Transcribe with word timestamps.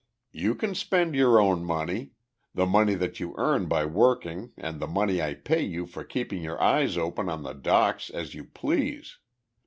"You 0.31 0.55
can 0.55 0.73
spend 0.73 1.13
your 1.13 1.39
own 1.39 1.63
money 1.63 2.13
the 2.55 2.65
money 2.65 2.97
you 3.19 3.35
earn 3.37 3.67
by 3.67 3.85
working 3.85 4.51
and 4.57 4.79
the 4.79 4.87
money 4.87 5.21
I 5.21 5.35
pay 5.35 5.61
you 5.63 5.85
for 5.85 6.03
keeping 6.03 6.41
your 6.41 6.59
eyes 6.59 6.97
open 6.97 7.29
on 7.29 7.43
the 7.43 7.53
dock 7.53 8.01
as 8.11 8.33
you 8.33 8.45
please. 8.45 9.19